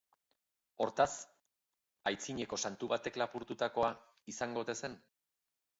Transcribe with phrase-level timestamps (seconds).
[0.85, 1.07] Hortaz,
[2.13, 3.95] aitzineko Santu batek lapurtutakoa
[4.37, 4.99] izango ote zen?